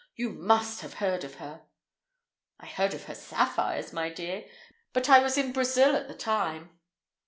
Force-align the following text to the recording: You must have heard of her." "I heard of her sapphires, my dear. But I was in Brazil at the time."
You 0.15 0.31
must 0.31 0.81
have 0.81 0.95
heard 0.95 1.23
of 1.23 1.35
her." 1.35 1.61
"I 2.59 2.65
heard 2.65 2.95
of 2.95 3.03
her 3.03 3.13
sapphires, 3.13 3.93
my 3.93 4.09
dear. 4.09 4.45
But 4.93 5.07
I 5.09 5.19
was 5.19 5.37
in 5.37 5.51
Brazil 5.51 5.95
at 5.95 6.07
the 6.07 6.15
time." 6.17 6.79